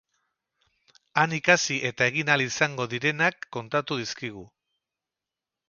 [1.23, 4.49] Han ikasi eta egin ahal izango direnak kontatu dizkigu.